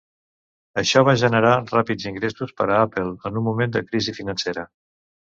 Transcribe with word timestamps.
Això 0.81 1.01
va 1.09 1.13
generar 1.23 1.51
ràpids 1.73 2.07
ingressos 2.11 2.53
per 2.61 2.67
a 2.75 2.79
Apple 2.85 3.11
en 3.31 3.37
un 3.41 3.45
moment 3.49 3.75
de 3.75 3.83
crisi 3.91 4.15
financera. 4.21 4.65